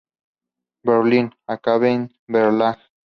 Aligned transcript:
Berlín: 0.83 1.29
Akademie 1.45 2.09
Verlag. 2.25 2.79